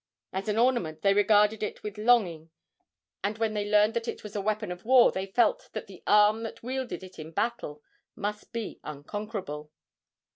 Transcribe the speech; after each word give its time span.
As 0.33 0.47
an 0.47 0.57
ornament 0.57 1.03
they 1.03 1.13
regarded 1.13 1.61
it 1.61 1.83
with 1.83 1.99
longing, 1.99 2.49
and 3.23 3.37
when 3.37 3.53
they 3.53 3.69
learned 3.69 3.93
that 3.93 4.07
it 4.07 4.23
was 4.23 4.35
a 4.35 4.41
weapon 4.41 4.71
of 4.71 4.83
war 4.83 5.11
they 5.11 5.27
felt 5.27 5.69
that 5.73 5.85
the 5.85 6.01
arm 6.07 6.41
that 6.41 6.63
wielded 6.63 7.03
it 7.03 7.19
in 7.19 7.29
battle 7.29 7.83
must 8.15 8.51
be 8.51 8.79
unconquerable. 8.83 9.71